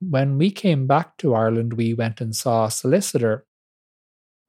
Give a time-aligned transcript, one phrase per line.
[0.00, 3.44] when we came back to Ireland, we went and saw a solicitor.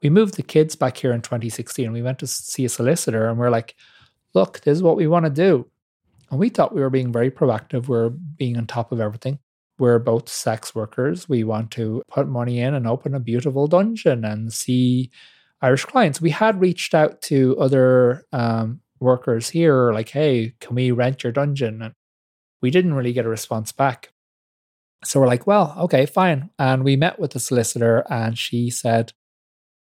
[0.02, 1.92] We moved the kids back here in 2016.
[1.92, 3.76] We went to see a solicitor and we're like,
[4.34, 5.70] look, this is what we want to do.
[6.29, 7.88] And we thought we were being very proactive.
[7.88, 9.39] We're being on top of everything.
[9.77, 11.27] We're both sex workers.
[11.27, 15.11] We want to put money in and open a beautiful dungeon and see
[15.61, 16.21] Irish clients.
[16.21, 21.33] We had reached out to other um, workers here, like, hey, can we rent your
[21.33, 21.81] dungeon?
[21.81, 21.93] And
[22.61, 24.11] we didn't really get a response back.
[25.04, 26.50] So we're like, well, okay, fine.
[26.60, 29.14] And we met with the solicitor and she said,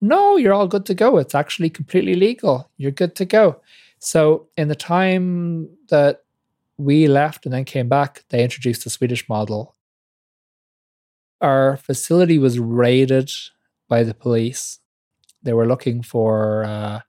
[0.00, 1.18] no, you're all good to go.
[1.18, 2.70] It's actually completely legal.
[2.78, 3.60] You're good to go.
[3.98, 6.22] So in the time that
[6.78, 9.76] we left and then came back, they introduced the Swedish model.
[11.42, 13.30] Our facility was raided
[13.88, 14.78] by the police.
[15.42, 17.00] They were looking for uh,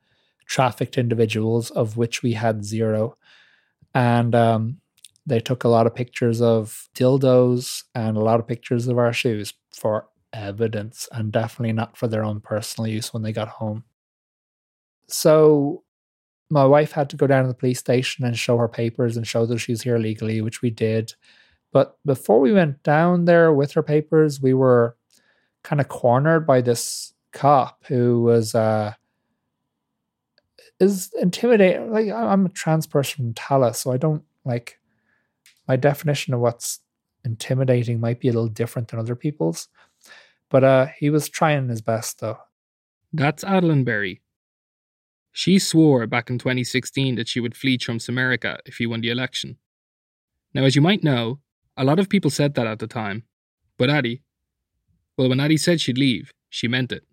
[0.47, 3.16] trafficked individuals, of which we had zero.
[3.93, 4.80] And um,
[5.25, 9.13] they took a lot of pictures of dildos and a lot of pictures of our
[9.13, 13.83] shoes for evidence and definitely not for their own personal use when they got home.
[15.08, 15.83] So
[16.49, 19.27] my wife had to go down to the police station and show her papers and
[19.27, 21.14] show that she's here legally, which we did.
[21.72, 24.97] But before we went down there with her papers, we were
[25.64, 28.94] kind of cornered by this cop who was uh
[30.81, 31.92] is intimidating.
[31.92, 34.80] Like I'm a trans person from Tallaght, so I don't like
[35.67, 36.80] my definition of what's
[37.23, 39.67] intimidating might be a little different than other people's.
[40.50, 42.38] But uh, he was trying his best, though.
[43.14, 44.22] That's Adeline Berry.
[45.32, 49.09] She swore back in 2016 that she would flee Trump's America if he won the
[49.09, 49.58] election.
[50.54, 51.39] Now, as you might know,
[51.78, 53.23] a lot of people said that at the time.
[53.78, 54.23] But Addie,
[55.17, 57.04] well, when Addie said she'd leave, she meant it.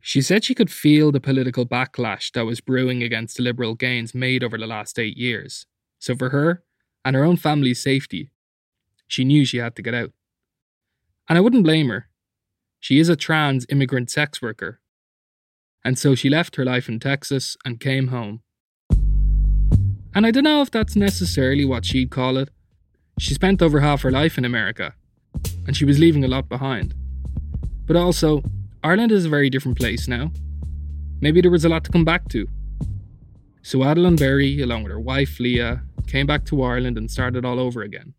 [0.00, 4.14] She said she could feel the political backlash that was brewing against the liberal gains
[4.14, 5.66] made over the last eight years.
[5.98, 6.64] So for her,
[7.04, 8.30] and her own family's safety,
[9.06, 10.12] she knew she had to get out.
[11.28, 12.08] And I wouldn't blame her.
[12.78, 14.80] She is a trans immigrant sex worker.
[15.84, 18.42] And so she left her life in Texas and came home.
[20.14, 22.50] And I don't know if that's necessarily what she'd call it.
[23.18, 24.94] She spent over half her life in America,
[25.66, 26.94] and she was leaving a lot behind.
[27.86, 28.42] But also,
[28.82, 30.32] Ireland is a very different place now.
[31.20, 32.48] Maybe there was a lot to come back to.
[33.62, 37.60] So Adeline Berry, along with her wife Leah, came back to Ireland and started all
[37.60, 38.14] over again.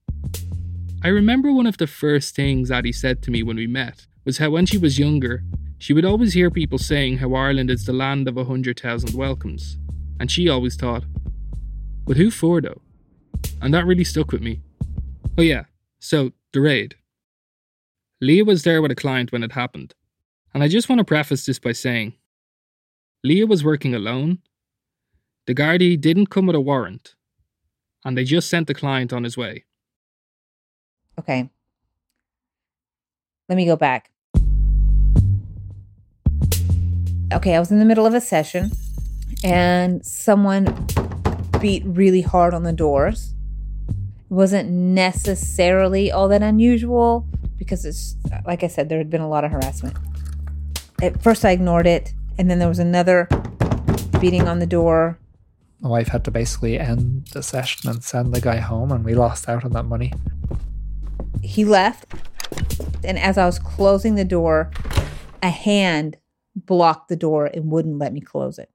[1.03, 4.37] I remember one of the first things Addie said to me when we met was
[4.37, 5.43] how when she was younger,
[5.77, 9.13] she would always hear people saying how Ireland is the land of a hundred thousand
[9.13, 9.77] welcomes,
[10.19, 11.03] and she always thought,
[12.05, 12.81] but who for though?
[13.61, 14.61] And that really stuck with me.
[15.37, 15.65] Oh yeah,
[15.99, 16.95] so the raid.
[18.21, 19.95] Leah was there with a client when it happened,
[20.53, 22.13] and I just want to preface this by saying
[23.23, 24.39] Leah was working alone.
[25.47, 27.15] The Gardaí didn't come with a warrant,
[28.03, 29.65] and they just sent the client on his way.
[31.19, 31.49] Okay.
[33.49, 34.11] Let me go back.
[37.33, 38.71] Okay, I was in the middle of a session
[39.43, 40.87] and someone
[41.59, 43.33] beat really hard on the doors.
[43.89, 49.29] It wasn't necessarily all that unusual because it's like I said, there had been a
[49.29, 49.95] lot of harassment.
[51.01, 53.27] At first, I ignored it, and then there was another
[54.19, 55.17] beating on the door.
[55.81, 59.15] My wife had to basically end the session and send the guy home, and we
[59.15, 60.13] lost out on that money
[61.41, 62.05] he left,
[63.03, 64.71] and as I was closing the door,
[65.41, 66.17] a hand
[66.55, 68.69] blocked the door and wouldn't let me close it.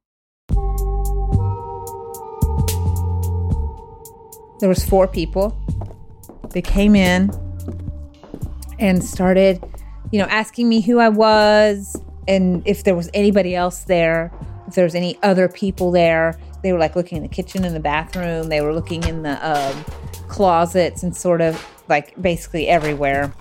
[4.59, 5.57] There was four people.
[6.51, 7.31] They came in
[8.79, 9.63] and started,
[10.11, 14.33] you know, asking me who I was and if there was anybody else there,
[14.67, 16.39] if there was any other people there.
[16.63, 18.49] They were like looking in the kitchen and the bathroom.
[18.49, 19.85] They were looking in the um,
[20.29, 23.33] closets and sort of like basically everywhere.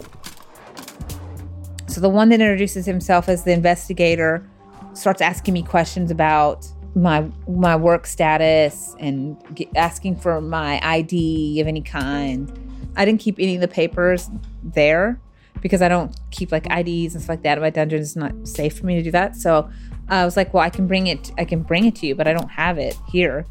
[1.87, 4.47] So the one that introduces himself as the investigator
[4.93, 11.59] starts asking me questions about my my work status and get, asking for my ID
[11.59, 12.51] of any kind.
[12.95, 14.29] I didn't keep any of the papers
[14.63, 15.19] there
[15.61, 18.01] because I don't keep like IDs and stuff like that in my dungeon.
[18.01, 19.35] It's not safe for me to do that.
[19.35, 19.69] So
[20.09, 21.31] I was like, well, I can bring it.
[21.37, 23.45] I can bring it to you, but I don't have it here.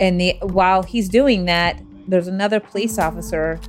[0.00, 3.60] And the, while he's doing that, there's another police officer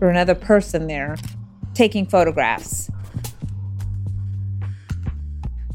[0.00, 1.16] or another person there
[1.74, 2.90] taking photographs.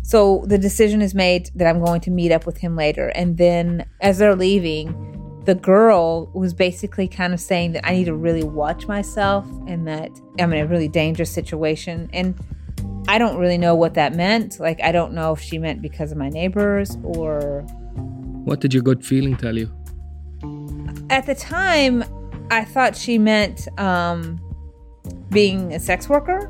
[0.03, 3.09] So the decision is made that I'm going to meet up with him later.
[3.09, 8.05] And then as they're leaving, the girl was basically kind of saying that I need
[8.05, 12.09] to really watch myself and that I'm in a really dangerous situation.
[12.13, 12.37] And
[13.07, 14.59] I don't really know what that meant.
[14.59, 17.61] Like, I don't know if she meant because of my neighbors or.
[18.43, 19.71] What did your gut feeling tell you?
[21.09, 22.03] At the time,
[22.51, 24.39] I thought she meant um,
[25.29, 26.47] being a sex worker.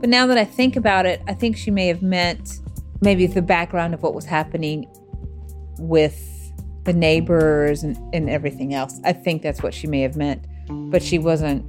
[0.00, 2.60] But now that I think about it, I think she may have meant
[3.00, 4.88] maybe the background of what was happening
[5.78, 6.28] with
[6.84, 9.00] the neighbors and, and everything else.
[9.04, 10.46] I think that's what she may have meant.
[10.68, 11.64] But she wasn't,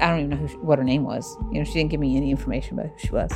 [0.00, 1.36] I don't even know who she, what her name was.
[1.52, 3.32] You know, she didn't give me any information about who she was.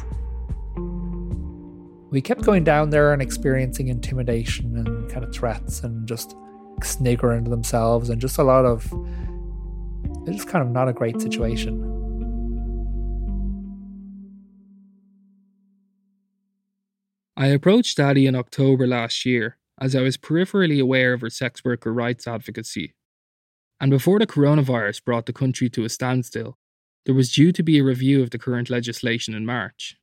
[2.10, 6.34] We kept going down there and experiencing intimidation and kind of threats and just
[6.82, 8.90] sniggering to themselves and just a lot of,
[10.26, 11.84] it's just kind of not a great situation.
[17.36, 21.64] I approached Addie in October last year as I was peripherally aware of her sex
[21.64, 22.94] worker rights advocacy.
[23.80, 26.58] And before the coronavirus brought the country to a standstill,
[27.06, 29.96] there was due to be a review of the current legislation in March.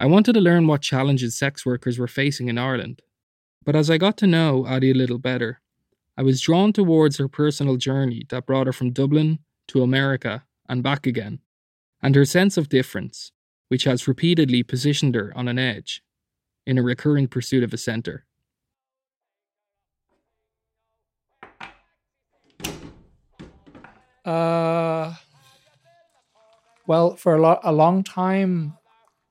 [0.00, 3.02] I wanted to learn what challenges sex workers were facing in Ireland.
[3.64, 5.60] But as I got to know Addie a little better,
[6.16, 10.82] I was drawn towards her personal journey that brought her from Dublin to America and
[10.82, 11.40] back again,
[12.02, 13.30] and her sense of difference,
[13.68, 16.02] which has repeatedly positioned her on an edge
[16.66, 18.24] in a recurring pursuit of a centre.
[24.28, 25.14] Uh,
[26.86, 28.74] well, for a, lo- a long time,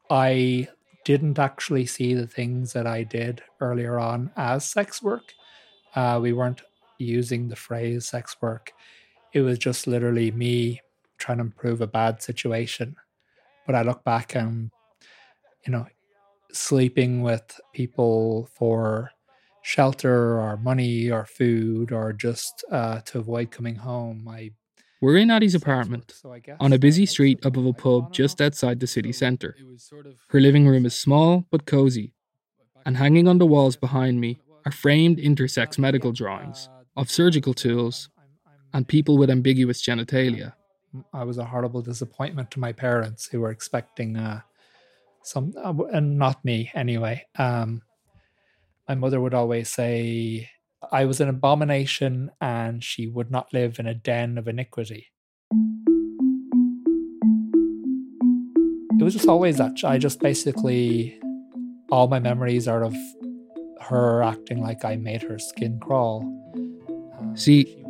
[0.10, 0.68] I
[1.06, 5.36] didn't actually see the things that I did earlier on as sex work.
[5.94, 6.64] Uh, we weren't
[6.98, 8.72] using the phrase sex work.
[9.34, 10.82] It was just literally me
[11.20, 12.96] trying to improve a bad situation.
[13.68, 14.72] But I look back and,
[15.64, 15.86] you know,
[16.52, 19.12] sleeping with people for
[19.62, 24.28] shelter or money or food or just uh, to avoid coming home.
[24.28, 24.54] I
[25.02, 26.14] we're in Addie's apartment
[26.60, 29.56] on a busy street above a pub just outside the city centre.
[30.30, 32.14] Her living room is small but cosy,
[32.86, 38.10] and hanging on the walls behind me are framed intersex medical drawings of surgical tools
[38.74, 40.54] and people with ambiguous genitalia.
[41.14, 44.42] I was a horrible disappointment to my parents who were expecting uh,
[45.22, 47.26] some, uh, and not me anyway.
[47.38, 47.82] Um,
[48.88, 50.50] my mother would always say,
[50.92, 55.08] I was an abomination and she would not live in a den of iniquity.
[59.00, 59.84] It was just always that.
[59.84, 61.20] I just basically,
[61.92, 62.96] all my memories are of
[63.82, 66.22] her acting like I made her skin crawl.
[67.20, 67.84] Um, See,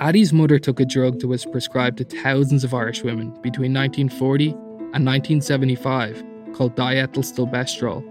[0.00, 4.50] Addie's mother took a drug that was prescribed to thousands of Irish women between 1940
[4.50, 6.22] and 1975
[6.54, 8.08] called diethylstilbestrol.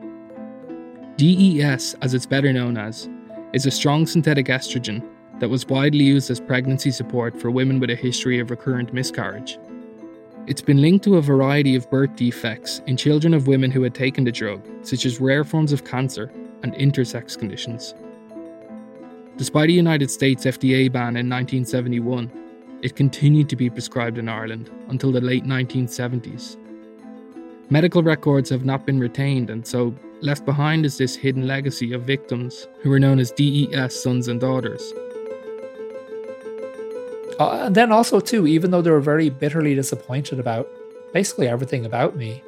[1.17, 3.09] DES, as it's better known as,
[3.53, 5.03] is a strong synthetic estrogen
[5.39, 9.57] that was widely used as pregnancy support for women with a history of recurrent miscarriage.
[10.47, 13.93] It's been linked to a variety of birth defects in children of women who had
[13.93, 16.31] taken the drug, such as rare forms of cancer
[16.63, 17.93] and intersex conditions.
[19.37, 22.31] Despite a United States FDA ban in 1971,
[22.81, 26.57] it continued to be prescribed in Ireland until the late 1970s.
[27.69, 32.03] Medical records have not been retained, and so left behind is this hidden legacy of
[32.03, 34.93] victims who are known as DES sons and daughters.
[37.39, 40.69] Uh, and then also, too, even though they were very bitterly disappointed about
[41.13, 42.43] basically everything about me,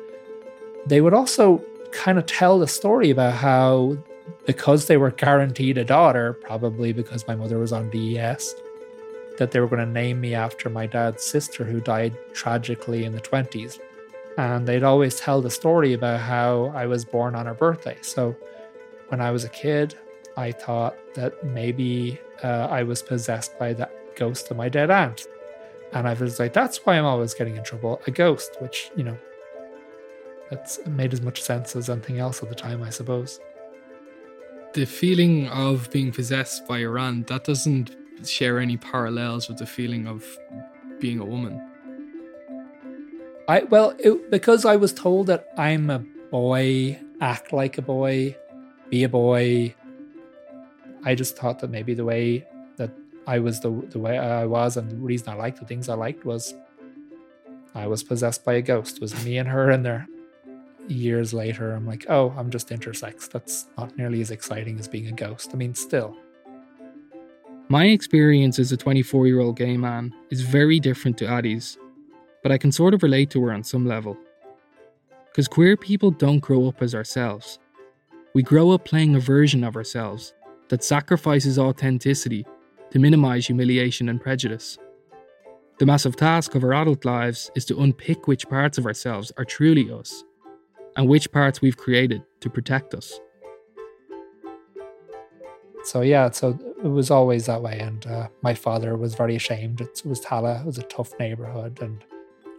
[0.86, 3.98] they would also kind of tell the story about how
[4.46, 8.56] because they were guaranteed a daughter, probably because my mother was on DES,
[9.38, 13.14] that they were going to name me after my dad's sister who died tragically in
[13.14, 13.80] the 20s
[14.38, 17.98] and they'd always tell the story about how I was born on her birthday.
[18.02, 18.36] So
[19.10, 19.96] when I was a kid,
[20.38, 25.28] I thought that maybe uh, I was possessed by the ghost of my dead aunt.
[25.92, 28.02] And I was like, that's why I'm always getting in trouble.
[28.08, 29.18] A ghost, which, you know,
[30.50, 33.40] that's made as much sense as anything else at the time, I suppose.
[34.74, 40.08] The feeling of being possessed by aunt, that doesn't share any parallels with the feeling
[40.08, 40.26] of
[41.00, 41.73] being a woman.
[43.48, 46.00] I well, it, because I was told that I'm a
[46.32, 48.36] boy, act like a boy,
[48.90, 49.76] be a boy.
[51.04, 52.48] I just thought that maybe the way
[52.78, 52.92] that
[53.28, 55.96] I was the the way I was, and the reason I liked the things I
[55.96, 56.54] liked was
[57.76, 58.98] I was possessed by a ghost.
[58.98, 60.08] It was me and her in there.
[60.88, 63.30] Years later, I'm like, oh, I'm just intersex.
[63.30, 65.52] That's not nearly as exciting as being a ghost.
[65.54, 66.18] I mean, still.
[67.70, 71.78] My experience as a 24 year old gay man is very different to Addie's
[72.44, 74.18] but I can sort of relate to her on some level.
[75.26, 77.58] Because queer people don't grow up as ourselves.
[78.36, 80.34] We grow up playing a version of ourselves
[80.68, 82.46] that sacrifices authenticity
[82.92, 84.78] to minimize humiliation and prejudice.
[85.80, 89.46] The massive task of our adult lives is to unpick which parts of ourselves are
[89.46, 90.24] truly us
[90.96, 93.20] and which parts we've created to protect us.
[95.84, 97.80] So, yeah, so it was always that way.
[97.80, 99.82] And uh, my father was very ashamed.
[99.82, 101.82] It was Tallaght, it was a tough neighborhood.
[101.82, 102.04] And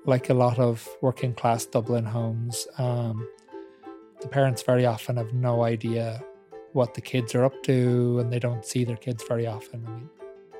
[0.07, 3.27] like a lot of working class Dublin homes, um,
[4.21, 6.23] the parents very often have no idea
[6.73, 9.85] what the kids are up to and they don't see their kids very often.
[9.87, 10.11] I mean,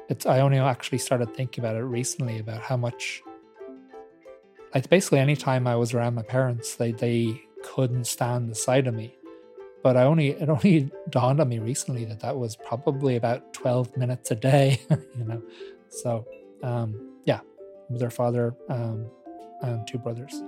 [0.09, 3.23] it's I only actually started thinking about it recently about how much
[4.75, 8.87] like basically any time I was around my parents, they they couldn't stand the sight
[8.87, 9.17] of me.
[9.83, 13.97] But I only it only dawned on me recently that that was probably about twelve
[13.97, 15.43] minutes a day, you know.
[15.89, 16.27] So
[16.63, 17.41] um, yeah,
[17.91, 19.11] their father um,
[19.69, 20.43] and two brothers.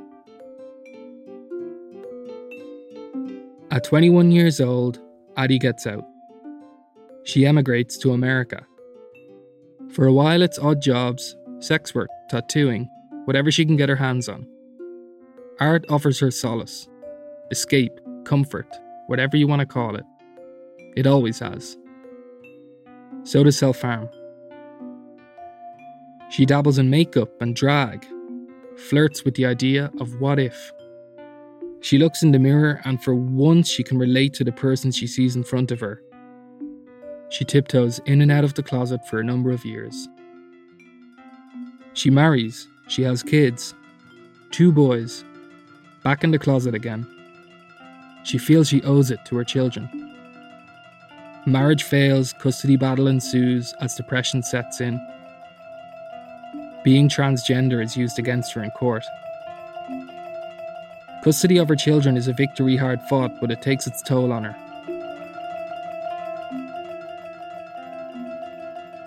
[3.70, 5.00] At 21 years old,
[5.36, 6.04] Addie gets out.
[7.24, 8.64] She emigrates to America.
[9.90, 12.88] For a while, it's odd jobs, sex work, tattooing,
[13.24, 14.46] whatever she can get her hands on.
[15.60, 16.88] Art offers her solace,
[17.50, 18.68] escape, comfort,
[19.06, 20.04] whatever you want to call it.
[20.96, 21.76] It always has.
[23.24, 24.08] So does self harm.
[26.30, 28.06] She dabbles in makeup and drag,
[28.76, 30.72] flirts with the idea of what if.
[31.80, 35.06] She looks in the mirror and for once she can relate to the person she
[35.06, 36.02] sees in front of her.
[37.28, 40.08] She tiptoes in and out of the closet for a number of years.
[41.92, 43.74] She marries, she has kids,
[44.50, 45.24] two boys,
[46.04, 47.06] back in the closet again.
[48.22, 49.88] She feels she owes it to her children.
[51.46, 55.00] Marriage fails, custody battle ensues as depression sets in.
[56.86, 59.04] Being transgender is used against her in court.
[61.24, 64.44] Custody of her children is a victory hard fought, but it takes its toll on
[64.44, 64.54] her.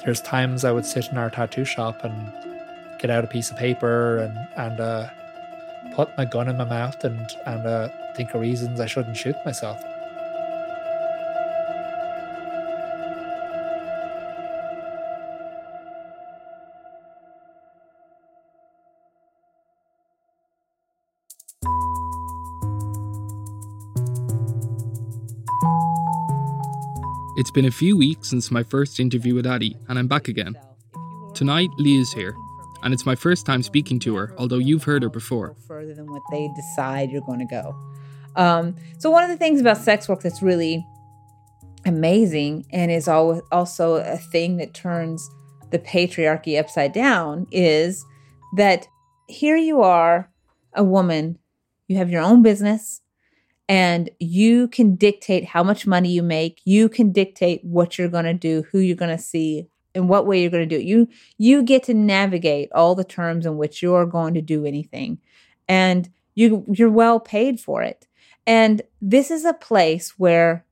[0.04, 2.34] There's times I would sit in our tattoo shop and
[2.98, 5.08] get out a piece of paper and and uh,
[5.94, 9.38] put my gun in my mouth and and uh, think of reasons I shouldn't shoot
[9.46, 9.82] myself.
[27.40, 30.60] It's been a few weeks since my first interview with Addie, and I'm back again.
[31.34, 32.36] Tonight, Leah is here,
[32.84, 35.56] and it's my first time speaking to her, although you've heard her before.
[35.66, 37.74] Further than what they decide you're going to go.
[38.36, 40.86] Um, so one of the things about sex work that's really
[41.86, 45.30] amazing and is al- also a thing that turns
[45.70, 48.04] the patriarchy upside down is
[48.58, 48.86] that
[49.30, 50.30] here you are,
[50.74, 51.40] a woman,
[51.88, 53.00] you have your own business,
[53.70, 56.60] and you can dictate how much money you make.
[56.66, 60.26] You can dictate what you're going to do, who you're going to see, and what
[60.26, 60.86] way you're going to do it.
[60.86, 61.08] You
[61.38, 65.20] you get to navigate all the terms in which you're going to do anything,
[65.68, 68.08] and you you're well paid for it.
[68.48, 70.66] And this is a place where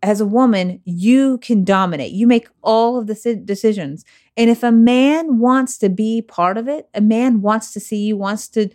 [0.00, 2.12] as a woman, you can dominate.
[2.12, 4.04] You make all of the decisions.
[4.36, 8.04] And if a man wants to be part of it, a man wants to see
[8.04, 8.68] you, wants to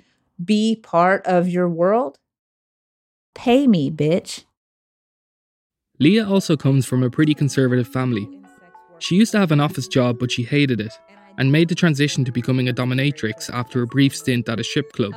[0.43, 2.17] be part of your world,
[3.35, 4.45] pay me, bitch.
[5.99, 8.29] Leah also comes from a pretty conservative family.
[8.99, 10.93] She used to have an office job, but she hated it
[11.37, 14.91] and made the transition to becoming a dominatrix after a brief stint at a ship
[14.93, 15.13] club.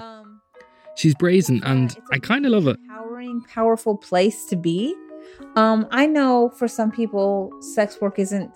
[0.96, 2.78] She's brazen, and I kind of love it.
[2.84, 4.94] Empowering, powerful place to be.
[5.56, 8.50] Um, I know for some people, sex work isn't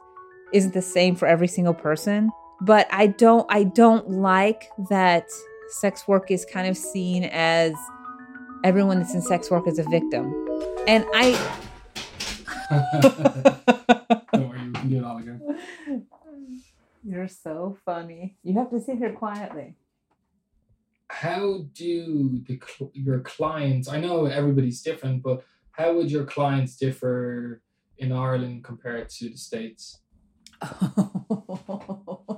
[0.52, 5.28] isn't the same for every single person, but I don't I don't like that
[5.68, 7.72] sex work is kind of seen as
[8.66, 10.34] everyone that's in sex work is a victim,
[10.88, 11.38] and I.
[14.32, 15.40] Don't worry, we can do it all again.
[17.04, 18.36] You're so funny.
[18.42, 19.76] You have to sit here quietly.
[21.06, 23.88] How do the cl- your clients?
[23.88, 27.62] I know everybody's different, but how would your clients differ
[27.98, 30.00] in Ireland compared to the states?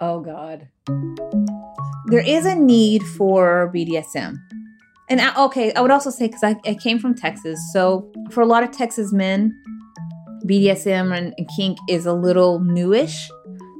[0.00, 0.68] oh God.
[2.06, 4.36] There is a need for BDSM.
[5.10, 8.42] And I, okay, I would also say because I, I came from Texas, so for
[8.42, 9.52] a lot of Texas men,
[10.46, 13.30] BDSM and, and kink is a little newish.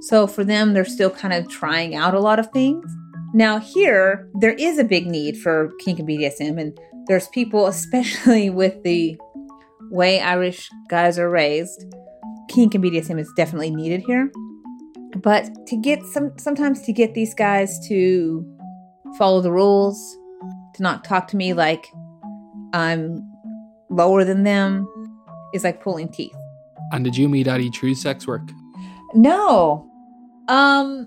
[0.03, 2.85] So for them, they're still kind of trying out a lot of things.
[3.35, 8.49] Now, here, there is a big need for kink and BDSM, and there's people, especially
[8.49, 9.19] with the
[9.91, 11.85] way Irish guys are raised,
[12.49, 14.31] kink and BDSM is definitely needed here.
[15.17, 18.47] But to get some, sometimes to get these guys to
[19.17, 19.99] follow the rules,
[20.75, 21.87] to not talk to me like
[22.73, 23.21] I'm
[23.91, 24.87] lower than them,
[25.55, 26.37] is like pulling teeth.
[26.93, 28.49] And did you meet Addie through sex work?
[29.15, 29.91] No.
[30.49, 31.07] Um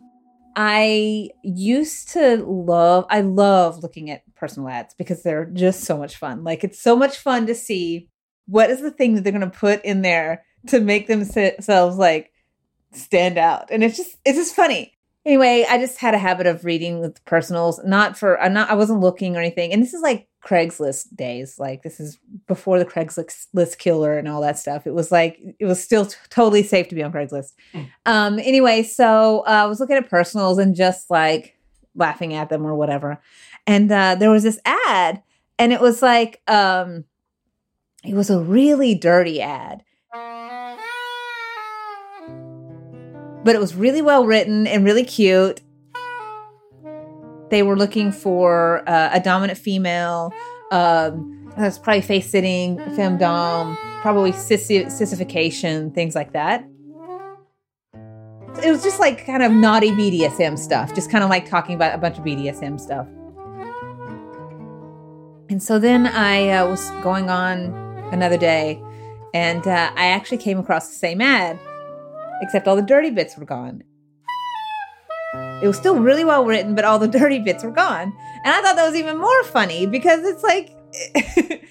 [0.55, 6.17] I used to love I love looking at personal ads because they're just so much
[6.17, 6.43] fun.
[6.43, 8.09] Like it's so much fun to see
[8.47, 12.30] what is the thing that they're going to put in there to make themselves like
[12.93, 13.69] stand out.
[13.71, 14.93] And it's just it's just funny.
[15.25, 18.73] anyway, I just had a habit of reading with personals, not for I'm not I
[18.75, 19.71] wasn't looking or anything.
[19.71, 21.59] And this is like Craigslist days.
[21.59, 22.17] Like this is
[22.47, 24.87] before the Craigslist killer and all that stuff.
[24.87, 27.53] It was like it was still t- totally safe to be on Craigslist.
[28.05, 31.57] Um anyway, so uh, I was looking at personals and just like
[31.95, 33.21] laughing at them or whatever.
[33.67, 35.21] And uh there was this ad
[35.59, 37.05] and it was like um
[38.03, 39.83] it was a really dirty ad.
[43.43, 45.61] But it was really well written and really cute.
[47.49, 50.33] They were looking for uh, a dominant female.
[50.71, 56.65] Um, that's probably face sitting, femdom, probably sissi- sissification, things like that.
[58.63, 61.95] It was just like kind of naughty BDSM stuff, just kind of like talking about
[61.95, 63.07] a bunch of BDSM stuff.
[65.49, 67.73] And so then I uh, was going on
[68.13, 68.81] another day,
[69.33, 71.59] and uh, I actually came across the same ad,
[72.41, 73.83] except all the dirty bits were gone.
[75.61, 78.13] It was still really well written, but all the dirty bits were gone.
[78.43, 80.75] And I thought that was even more funny because it's like.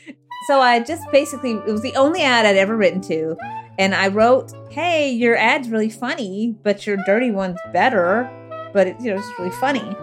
[0.46, 3.36] so I just basically, it was the only ad I'd ever written to.
[3.78, 8.30] And I wrote, hey, your ad's really funny, but your dirty one's better.
[8.72, 9.96] But it, you know, it's really funny.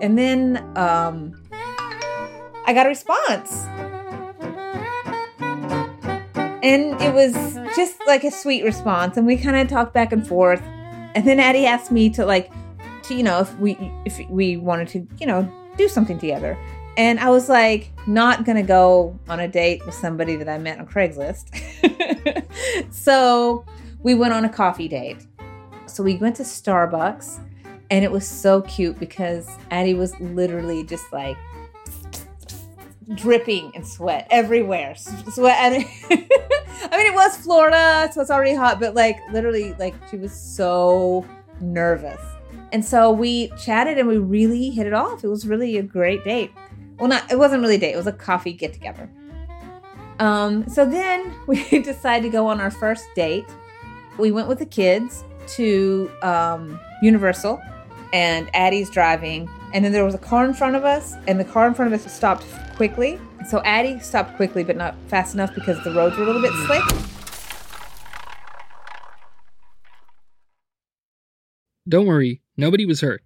[0.00, 1.40] And then um,
[2.66, 3.66] I got a response.
[6.62, 7.34] And it was
[7.74, 9.16] just like a sweet response.
[9.16, 10.62] And we kind of talked back and forth.
[11.14, 12.50] And then Addie asked me to like,
[13.04, 16.56] to, you know, if we if we wanted to, you know, do something together.
[16.96, 20.78] And I was like, not gonna go on a date with somebody that I met
[20.78, 21.50] on Craigslist.
[22.92, 23.64] so
[24.02, 25.26] we went on a coffee date.
[25.86, 27.40] So we went to Starbucks
[27.90, 31.36] and it was so cute because Addie was literally just like
[33.14, 34.94] dripping in sweat everywhere.
[34.94, 35.56] Sweat.
[35.58, 40.16] And I mean, it was Florida, so it's already hot, but like literally, like she
[40.16, 41.26] was so
[41.60, 42.20] nervous.
[42.72, 45.24] And so we chatted and we really hit it off.
[45.24, 46.50] It was really a great date.
[46.98, 47.92] Well, not it wasn't really a date.
[47.92, 49.10] It was a coffee get together.
[50.18, 53.46] Um, so then we decided to go on our first date.
[54.18, 55.24] We went with the kids
[55.56, 57.60] to um, Universal,
[58.12, 59.48] and Addie's driving.
[59.72, 61.92] And then there was a car in front of us, and the car in front
[61.92, 62.44] of us stopped
[62.82, 63.16] quickly.
[63.48, 66.50] So Addie stopped quickly, but not fast enough because the roads were a little bit
[66.66, 66.82] slick.
[71.88, 73.22] Don't worry, nobody was hurt.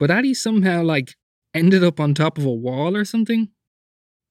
[0.00, 1.16] But Addie somehow, like,
[1.52, 3.50] ended up on top of a wall or something.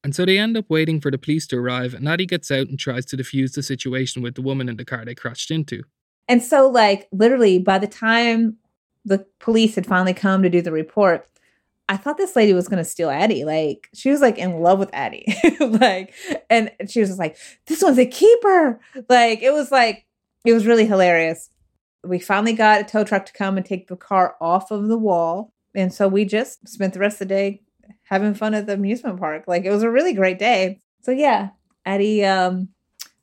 [0.02, 2.66] And so they end up waiting for the police to arrive, and Addie gets out
[2.66, 5.84] and tries to defuse the situation with the woman in the car they crashed into.
[6.26, 8.56] And so, like, literally, by the time
[9.04, 11.28] the police had finally come to do the report,
[11.88, 13.44] I thought this lady was going to steal Addie.
[13.44, 15.26] Like, she was like in love with Addie.
[15.60, 16.14] like,
[16.48, 18.80] and she was just like, this one's a keeper.
[19.08, 20.06] Like, it was like,
[20.44, 21.50] it was really hilarious.
[22.04, 24.98] We finally got a tow truck to come and take the car off of the
[24.98, 25.52] wall.
[25.74, 27.62] And so we just spent the rest of the day
[28.04, 29.44] having fun at the amusement park.
[29.46, 30.78] Like, it was a really great day.
[31.02, 31.50] So, yeah,
[31.84, 32.68] Addie um,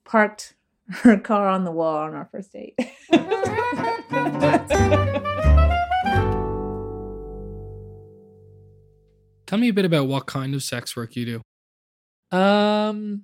[0.05, 0.55] parked
[0.89, 2.75] her car on the wall on our first date.
[9.49, 11.41] Tell me a bit about what kind of sex work you
[12.31, 12.37] do.
[12.37, 13.23] Um,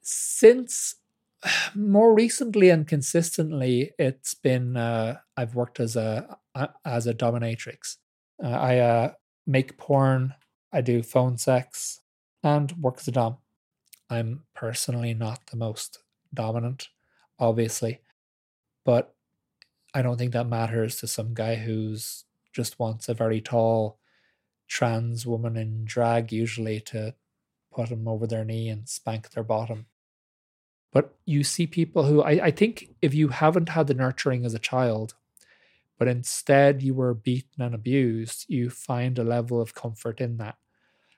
[0.00, 0.94] since
[1.74, 6.38] more recently and consistently, it's been uh, I've worked as a
[6.84, 7.96] as a dominatrix.
[8.40, 9.12] Uh, I uh,
[9.44, 10.34] make porn.
[10.72, 11.98] I do phone sex
[12.44, 13.38] and work as a dom.
[14.08, 15.98] I'm personally not the most
[16.32, 16.86] dominant,
[17.40, 17.98] obviously,
[18.84, 19.12] but
[19.92, 23.98] I don't think that matters to some guy who's just wants a very tall
[24.72, 27.14] trans woman in drag, usually to
[27.70, 29.84] put them over their knee and spank their bottom.
[30.90, 34.54] But you see people who I, I think if you haven't had the nurturing as
[34.54, 35.14] a child,
[35.98, 40.56] but instead you were beaten and abused, you find a level of comfort in that.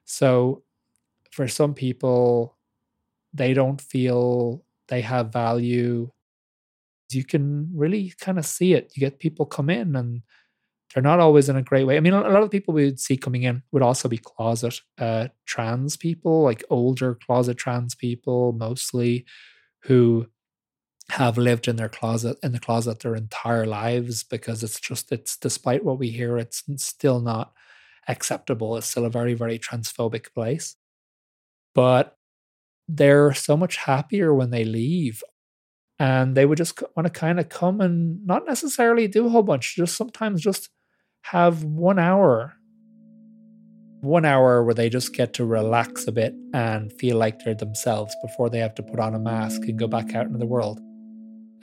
[0.05, 0.65] So
[1.31, 2.57] for some people,
[3.33, 6.11] they don't feel they have value.
[7.13, 8.91] You can really kind of see it.
[8.97, 10.23] You get people come in and
[10.95, 11.97] they're not always in a great way.
[11.97, 14.81] I mean, a lot of people we would see coming in would also be closet
[14.99, 19.27] uh, trans people, like older closet trans people, mostly
[19.85, 20.27] who
[21.11, 25.37] have lived in their closet in the closet their entire lives because it's just it's
[25.37, 27.53] despite what we hear, it's still not
[28.09, 28.77] acceptable.
[28.77, 30.77] It's still a very very transphobic place,
[31.75, 32.17] but
[32.89, 35.23] they're so much happier when they leave
[35.99, 39.43] and they would just want to kind of come and not necessarily do a whole
[39.43, 40.71] bunch just sometimes just
[41.31, 42.55] have one hour
[44.01, 48.15] one hour where they just get to relax a bit and feel like they're themselves
[48.21, 50.79] before they have to put on a mask and go back out into the world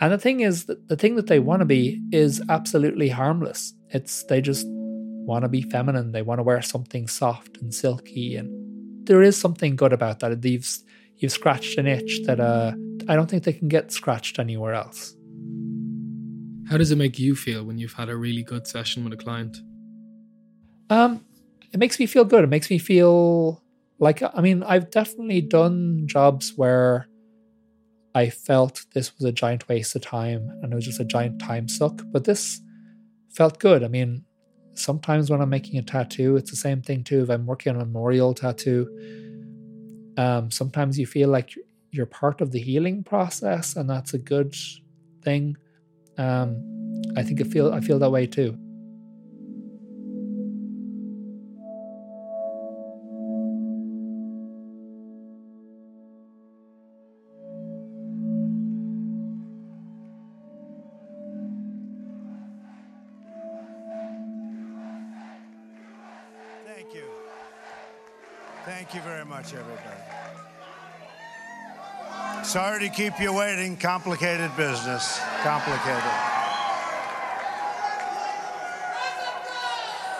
[0.02, 3.74] and the thing is that the thing that they want to be is absolutely harmless
[3.90, 6.12] It's they just want to be feminine.
[6.12, 10.44] They want to wear something soft and silky, and there is something good about that.
[10.44, 10.68] You've
[11.18, 12.74] you've scratched an itch that uh,
[13.08, 15.16] I don't think they can get scratched anywhere else.
[16.72, 19.18] How does it make you feel when you've had a really good session with a
[19.18, 19.58] client?
[20.90, 21.26] Um,
[21.74, 22.46] it makes me feel good.
[22.46, 23.62] It makes me feel
[24.00, 27.10] like I mean, I've definitely done jobs where
[28.16, 31.42] I felt this was a giant waste of time and it was just a giant
[31.42, 32.02] time suck.
[32.06, 32.62] But this
[33.36, 33.84] felt good.
[33.84, 34.24] I mean,
[34.74, 37.24] sometimes when I'm making a tattoo, it's the same thing too.
[37.24, 38.88] If I'm working on a memorial tattoo,
[40.18, 41.54] um, sometimes you feel like
[41.92, 44.56] you're part of the healing process, and that's a good
[45.22, 45.58] thing.
[46.18, 48.58] Um, I think I feel I feel that way too.
[66.66, 67.04] Thank you.
[68.66, 70.02] Thank you very much, everybody.
[72.44, 73.78] Sorry to keep you waiting.
[73.78, 75.22] Complicated business.
[75.44, 76.32] Complicated.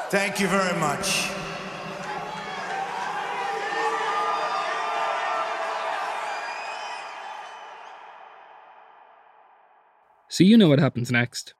[0.10, 1.30] Thank you very much.
[10.28, 11.54] So you know what happens next.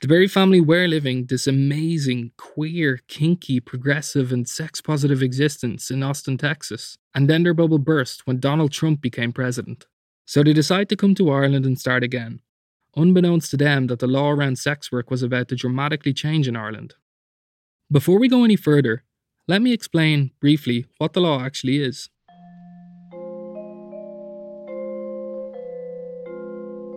[0.00, 6.02] The Berry family were living this amazing, queer, kinky, progressive, and sex positive existence in
[6.02, 6.98] Austin, Texas.
[7.14, 9.86] And then their bubble burst when Donald Trump became president.
[10.26, 12.40] So they decide to come to Ireland and start again,
[12.96, 16.56] unbeknownst to them that the law around sex work was about to dramatically change in
[16.56, 16.94] Ireland.
[17.90, 19.04] Before we go any further,
[19.48, 22.08] let me explain briefly what the law actually is.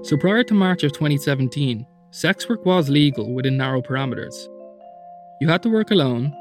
[0.04, 4.36] So prior to March of 2017, sex work was legal within narrow parameters.
[5.42, 6.32] You had to work alone,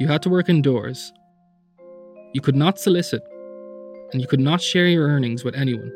[0.00, 1.12] you had to work indoors,
[2.32, 3.22] you could not solicit,
[4.12, 5.92] and you could not share your earnings with anyone,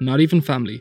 [0.00, 0.80] not even family.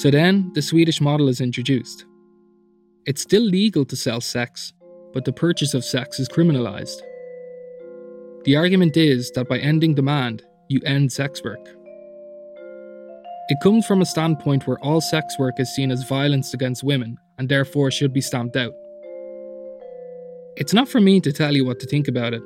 [0.00, 2.06] So then, the Swedish model is introduced.
[3.04, 4.72] It's still legal to sell sex,
[5.12, 7.02] but the purchase of sex is criminalised.
[8.44, 11.60] The argument is that by ending demand, you end sex work.
[13.50, 17.18] It comes from a standpoint where all sex work is seen as violence against women
[17.36, 18.72] and therefore should be stamped out.
[20.56, 22.42] It's not for me to tell you what to think about it,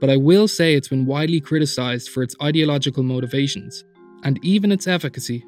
[0.00, 3.84] but I will say it's been widely criticised for its ideological motivations
[4.24, 5.44] and even its efficacy.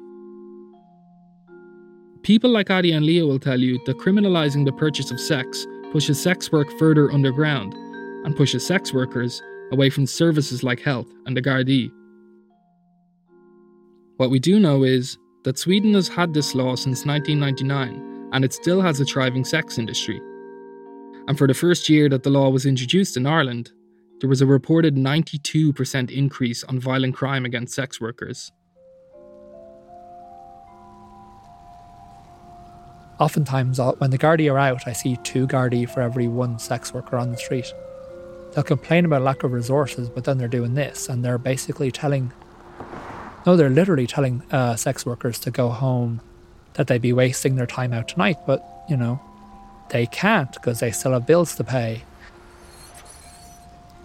[2.23, 6.21] People like Addie and Leah will tell you that criminalising the purchase of sex pushes
[6.21, 7.73] sex work further underground
[8.25, 11.91] and pushes sex workers away from services like health and the Gardaí.
[14.17, 18.53] What we do know is that Sweden has had this law since 1999 and it
[18.53, 20.21] still has a thriving sex industry.
[21.27, 23.71] And for the first year that the law was introduced in Ireland,
[24.19, 28.51] there was a reported 92% increase on violent crime against sex workers.
[33.21, 36.91] Oftentimes, uh, when the Gardaí are out, I see two Gardaí for every one sex
[36.93, 37.71] worker on the street.
[38.51, 42.33] They'll complain about lack of resources, but then they're doing this, and they're basically telling
[43.45, 46.21] no, they're literally telling uh, sex workers to go home,
[46.73, 49.19] that they'd be wasting their time out tonight, but, you know,
[49.89, 52.03] they can't because they still have bills to pay.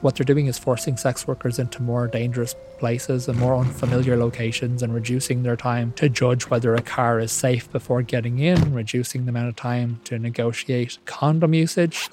[0.06, 4.84] What they're doing is forcing sex workers into more dangerous places and more unfamiliar locations
[4.84, 9.24] and reducing their time to judge whether a car is safe before getting in, reducing
[9.24, 12.08] the amount of time to negotiate condom usage.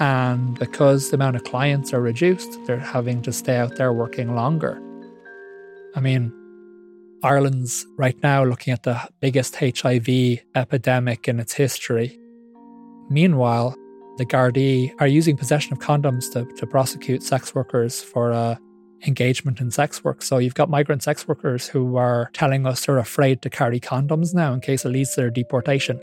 [0.00, 4.34] And because the amount of clients are reduced, they're having to stay out there working
[4.34, 4.80] longer.
[5.94, 6.32] I mean,
[7.22, 12.18] Ireland's right now looking at the biggest HIV epidemic in its history.
[13.10, 13.76] Meanwhile,
[14.18, 18.56] the Gardaí are using possession of condoms to, to prosecute sex workers for uh,
[19.06, 20.22] engagement in sex work.
[20.22, 24.34] So you've got migrant sex workers who are telling us they're afraid to carry condoms
[24.34, 26.00] now in case it leads to their deportation.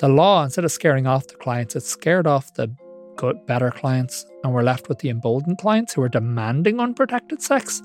[0.00, 2.74] The law, instead of scaring off the clients, it scared off the
[3.16, 7.80] good, better clients, and we're left with the emboldened clients who are demanding unprotected sex.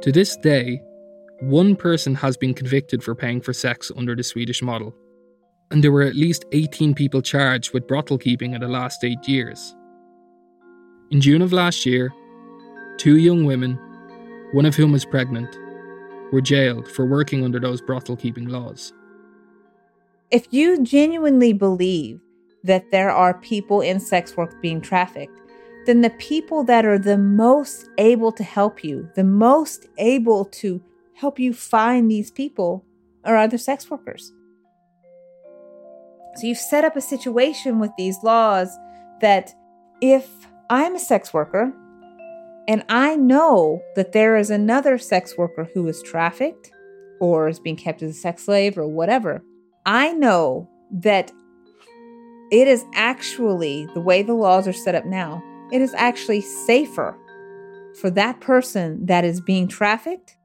[0.00, 0.80] To this day,
[1.40, 4.92] one person has been convicted for paying for sex under the Swedish model,
[5.72, 9.26] and there were at least 18 people charged with brothel keeping in the last eight
[9.26, 9.74] years.
[11.10, 12.12] In June of last year,
[12.98, 13.78] two young women,
[14.52, 15.58] one of whom was pregnant,
[16.30, 18.92] were jailed for working under those brothel keeping laws.
[20.30, 22.20] If you genuinely believe
[22.64, 25.40] that there are people in sex work being trafficked,
[25.86, 30.82] then the people that are the most able to help you, the most able to
[31.14, 32.84] help you find these people
[33.24, 34.32] are other sex workers.
[36.34, 38.76] So you've set up a situation with these laws
[39.20, 39.54] that
[40.00, 40.28] if
[40.70, 41.72] I'm a sex worker
[42.68, 46.70] and I know that there is another sex worker who is trafficked
[47.20, 49.42] or is being kept as a sex slave or whatever,
[49.84, 51.30] I know that
[52.50, 55.42] it is actually the way the laws are set up now,
[55.72, 57.16] it is actually safer
[58.00, 60.36] for that person that is being trafficked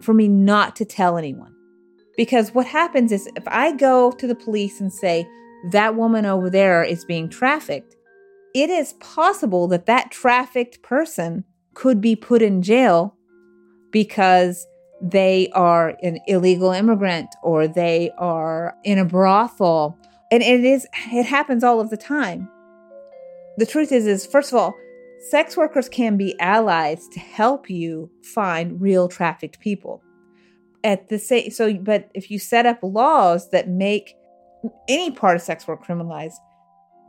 [0.00, 1.55] for me not to tell anyone.
[2.16, 5.28] Because what happens is if I go to the police and say,
[5.70, 7.96] that woman over there is being trafficked,
[8.54, 13.14] it is possible that that trafficked person could be put in jail
[13.90, 14.66] because
[15.02, 19.98] they are an illegal immigrant or they are in a brothel.
[20.32, 22.48] And it is, it happens all of the time.
[23.58, 24.74] The truth is, is first of all,
[25.30, 30.02] sex workers can be allies to help you find real trafficked people
[30.86, 34.14] at the same so but if you set up laws that make
[34.88, 36.36] any part of sex work criminalized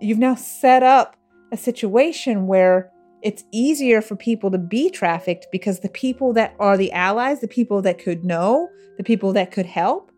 [0.01, 1.15] you've now set up
[1.53, 2.91] a situation where
[3.23, 7.47] it's easier for people to be trafficked because the people that are the allies the
[7.47, 10.11] people that could know the people that could help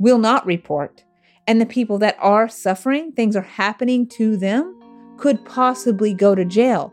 [0.00, 1.04] will not report.
[1.46, 4.76] And the people that are suffering things are happening to them
[5.18, 6.92] could possibly go to jail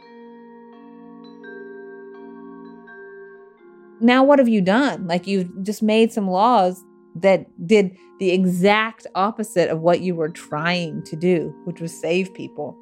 [3.99, 5.07] now what have you done?
[5.07, 6.83] Like you've just made some laws
[7.15, 12.33] that did the exact opposite of what you were trying to do, which was save
[12.33, 12.77] people.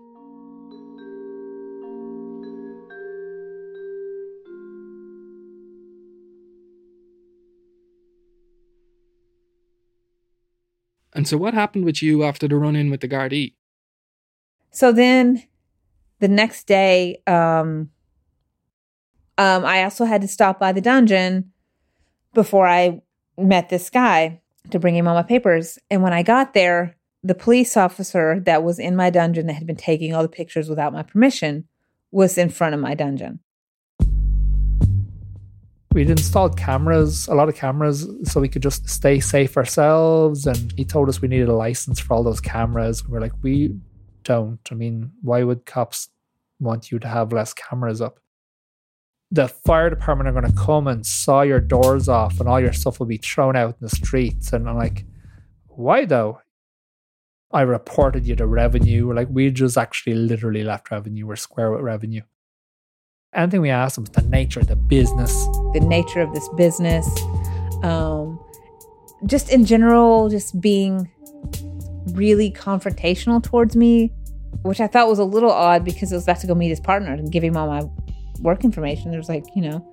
[11.13, 13.53] And so, what happened with you after the run in with the Gardaí?
[14.71, 15.43] So then,
[16.19, 17.89] the next day, um,
[19.37, 21.51] um, I also had to stop by the dungeon
[22.33, 23.01] before I
[23.37, 25.77] met this guy to bring him all my papers.
[25.89, 29.67] And when I got there, the police officer that was in my dungeon that had
[29.67, 31.67] been taking all the pictures without my permission
[32.11, 33.39] was in front of my dungeon.
[35.91, 40.45] We'd installed cameras, a lot of cameras, so we could just stay safe ourselves.
[40.45, 43.07] And he told us we needed a license for all those cameras.
[43.07, 43.75] we're like, we
[44.23, 44.59] don't.
[44.71, 46.09] I mean, why would cops
[46.59, 48.19] want you to have less cameras up?
[49.31, 52.73] The fire department are going to come and saw your doors off and all your
[52.73, 54.53] stuff will be thrown out in the streets.
[54.53, 55.05] And I'm like,
[55.67, 56.39] why though?
[57.51, 59.13] I reported you to revenue.
[59.13, 61.25] Like, we just actually literally left revenue.
[61.25, 62.21] We're square with revenue.
[63.33, 65.31] Anything we asked them was the nature of the business,
[65.73, 67.07] the nature of this business.
[67.83, 68.43] Um,
[69.25, 71.09] just in general, just being
[72.11, 74.11] really confrontational towards me,
[74.63, 76.79] which I thought was a little odd because I was about to go meet his
[76.79, 77.89] partner and give him all my
[78.39, 79.11] work information.
[79.11, 79.85] There's like, you know.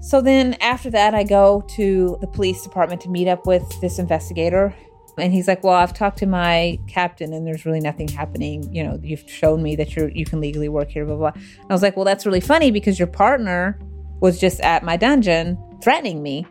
[0.00, 3.98] So then after that, I go to the police department to meet up with this
[3.98, 4.74] investigator.
[5.16, 8.70] And he's like, "Well, I've talked to my captain, and there's really nothing happening.
[8.74, 11.42] You know, you've shown me that you're you can legally work here, blah blah." blah.
[11.70, 13.78] I was like, "Well, that's really funny because your partner
[14.20, 16.46] was just at my dungeon threatening me,"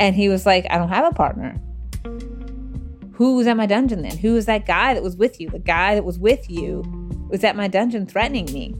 [0.00, 1.60] and he was like, "I don't have a partner."
[3.12, 4.16] Who was at my dungeon then?
[4.16, 5.50] Who was that guy that was with you?
[5.50, 6.82] The guy that was with you
[7.28, 8.74] was at my dungeon threatening me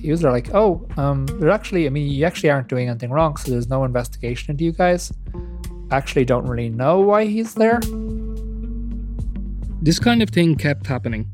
[0.00, 3.50] user like, oh, um, there's actually, I mean, you actually aren't doing anything wrong, so
[3.50, 5.12] there's no investigation into you guys.
[5.90, 7.80] Actually, don't really know why he's there.
[9.82, 11.30] This kind of thing kept happening.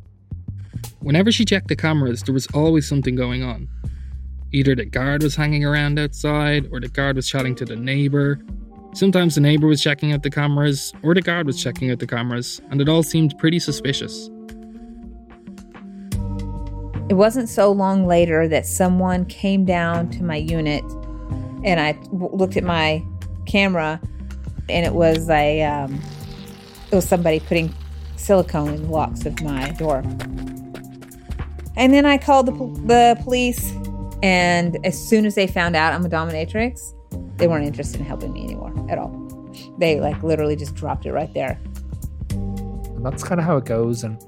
[1.00, 3.68] Whenever she checked the cameras, there was always something going on.
[4.52, 8.40] Either the guard was hanging around outside, or the guard was chatting to the neighbor.
[8.94, 12.07] Sometimes the neighbor was checking out the cameras, or the guard was checking out the
[12.07, 14.31] cameras, and it all seemed pretty suspicious.
[17.09, 20.83] It wasn't so long later that someone came down to my unit
[21.62, 23.05] and I w- looked at my
[23.47, 24.01] camera
[24.69, 26.01] and it was a um,
[26.90, 27.73] it was somebody putting
[28.16, 29.99] silicone in the locks of my door.
[31.77, 32.53] And then I called the,
[32.87, 33.73] the police
[34.23, 36.92] and as soon as they found out I'm a dominatrix,
[37.37, 39.12] they weren't interested in helping me anymore at all.
[39.79, 41.61] They like literally just dropped it right there.
[42.31, 44.21] And that's kind of how it goes and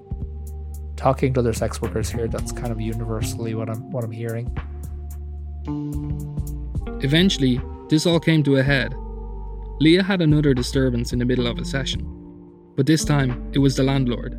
[0.99, 4.47] talking to other sex workers here, that's kind of universally what I'm what I'm hearing.
[7.03, 8.95] Eventually, this all came to a head.
[9.81, 12.03] Leah had another disturbance in the middle of a session,
[12.77, 14.37] but this time it was the landlord.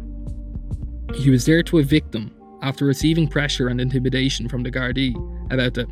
[1.15, 5.15] He was there to evict them after receiving pressure and intimidation from the Gardaí
[5.51, 5.87] about the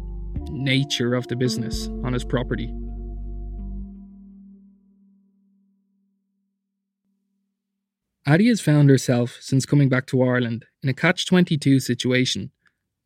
[0.51, 2.73] nature of the business on his property.
[8.27, 12.51] Addie has found herself, since coming back to Ireland, in a catch 22 situation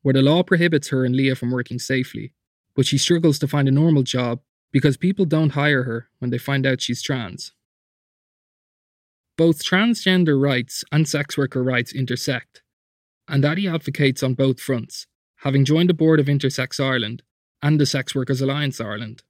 [0.01, 2.33] where the law prohibits her and Leah from working safely,
[2.75, 4.39] but she struggles to find a normal job
[4.71, 7.51] because people don't hire her when they find out she's trans.
[9.37, 12.63] Both transgender rights and sex worker rights intersect,
[13.27, 15.05] and Addie advocates on both fronts,
[15.37, 17.21] having joined the board of Intersex Ireland
[17.61, 19.21] and the Sex Workers Alliance Ireland.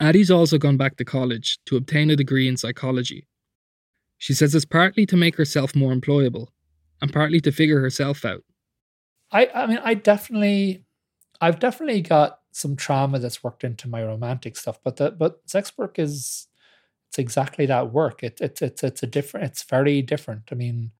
[0.00, 3.28] Addie's also gone back to college to obtain a degree in psychology.
[4.18, 6.48] She says it's partly to make herself more employable
[7.00, 8.42] and partly to figure herself out.
[9.30, 10.84] I, I mean, I definitely,
[11.40, 15.72] I've definitely got some trauma that's worked into my romantic stuff, but the, but sex
[15.78, 16.48] work is,
[17.08, 18.22] it's exactly that work.
[18.22, 20.42] It, it, it's, it's a different, it's very different.
[20.50, 20.90] I mean,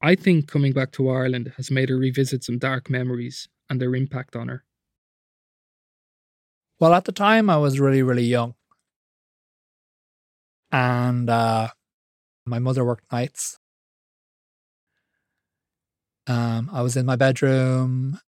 [0.00, 3.94] I think coming back to Ireland has made her revisit some dark memories and their
[3.94, 4.64] impact on her.
[6.78, 8.54] Well, at the time, I was really, really young.
[10.72, 11.68] And uh,
[12.46, 13.58] my mother worked nights.
[16.26, 18.20] Um, I was in my bedroom.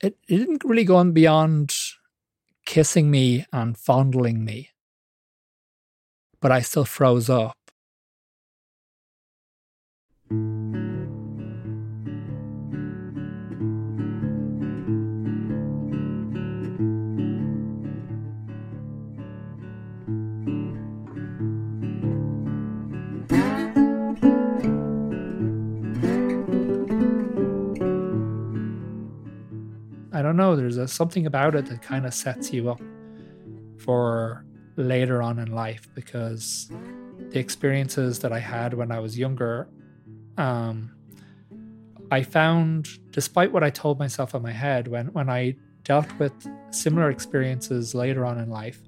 [0.00, 1.74] It, it didn't really go on beyond
[2.64, 4.70] kissing me and fondling me,
[6.40, 7.63] but I still froze up.
[30.14, 30.54] I don't know.
[30.54, 32.80] There's a, something about it that kind of sets you up
[33.78, 34.46] for
[34.76, 36.70] later on in life because
[37.30, 39.68] the experiences that I had when I was younger,
[40.38, 40.92] um,
[42.12, 46.32] I found, despite what I told myself in my head, when when I dealt with
[46.70, 48.80] similar experiences later on in life,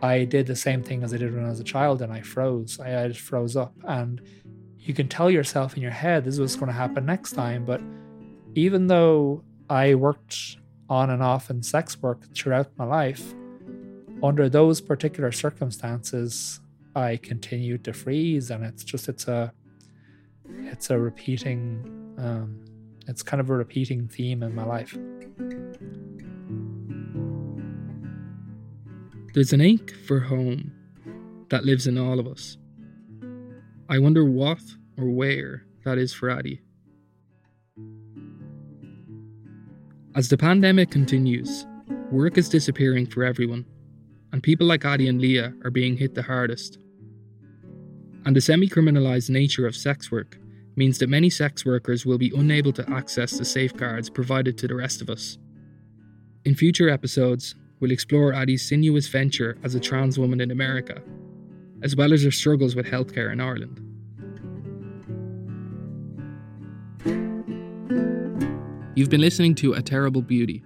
[0.00, 2.22] I did the same thing as I did when I was a child, and I
[2.22, 2.80] froze.
[2.80, 4.22] I, I just froze up, and
[4.78, 7.66] you can tell yourself in your head this is what's going to happen next time,
[7.66, 7.82] but
[8.54, 10.56] even though I worked
[10.88, 13.34] on and off in sex work throughout my life.
[14.22, 16.60] Under those particular circumstances,
[16.94, 19.52] I continued to freeze, and it's just it's a
[20.44, 22.64] it's a repeating um,
[23.08, 24.96] it's kind of a repeating theme in my life.
[29.34, 30.72] There's an ache for home
[31.48, 32.58] that lives in all of us.
[33.88, 34.62] I wonder what
[34.98, 36.60] or where that is for Addie.
[40.14, 41.66] As the pandemic continues,
[42.10, 43.64] work is disappearing for everyone,
[44.30, 46.76] and people like Addie and Leah are being hit the hardest.
[48.26, 50.38] And the semi criminalised nature of sex work
[50.76, 54.74] means that many sex workers will be unable to access the safeguards provided to the
[54.74, 55.38] rest of us.
[56.44, 61.00] In future episodes, we'll explore Addie's sinuous venture as a trans woman in America,
[61.82, 63.80] as well as her struggles with healthcare in Ireland.
[68.94, 70.62] You've been listening to A Terrible Beauty.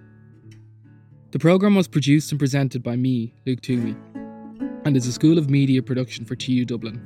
[1.30, 3.94] The programme was produced and presented by me, Luke Toomey,
[4.84, 7.00] and is a School of Media production for TU Dublin.